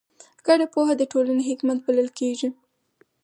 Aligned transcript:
ګډه 0.47 0.65
پوهه 0.73 0.93
د 0.97 1.03
ټولنې 1.11 1.43
حکمت 1.49 1.77
بلل 1.85 2.09
کېږي. 2.19 2.49